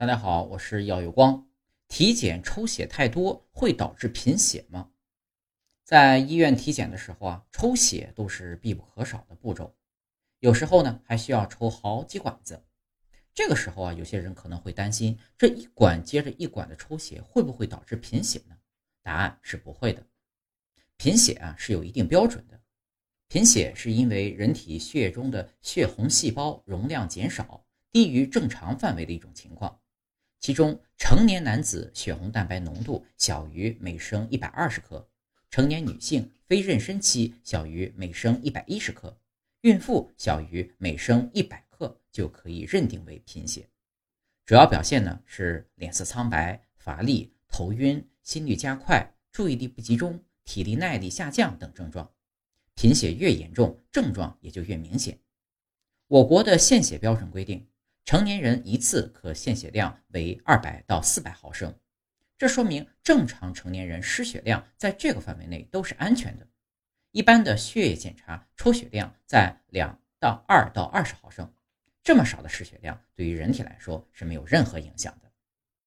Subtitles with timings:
[0.00, 1.48] 大家好，我是耀有光。
[1.88, 4.90] 体检抽血太多会导致贫血吗？
[5.82, 9.74] 在医院体检的时候啊，抽血都是必不可少的步骤，
[10.38, 12.62] 有时候呢还需要抽好几管子。
[13.34, 18.56] 这个时候啊，有些人可能会担心，这一管接着一管的抽血会不会导致贫血呢？
[19.02, 20.06] 答案是不会的。
[20.96, 22.60] 贫血啊是有一定标准的，
[23.26, 29.76] 贫血是因为人体血液中的血红细胞容量减少，低于正常范围的一种情况。
[30.40, 35.08] 其中，成年男子血红蛋白浓度小于每升一百二十克，
[35.50, 39.18] 成年女性非妊娠期小于每升一百一十克，
[39.62, 43.68] 孕妇小于每升一百克就可以认定为贫血。
[44.46, 52.10] 主要表现呢是脸色苍白、乏力、头晕、心率加快、注意力不集中、体力耐力下降等症状。
[52.74, 55.18] 贫血越严重，症状也就越明显。
[56.06, 57.67] 我国的献血标准规定。
[58.08, 61.78] 成年人一次可献血量为二百到四百毫升，
[62.38, 66.48] 这说明正常成年人失血量在这个范围内都是安全的。
[67.10, 71.52] 一般的血液检查抽血量在两到二到二十毫升，
[72.02, 75.27] 这么少的失血量对于人体来说是没有任何影响的。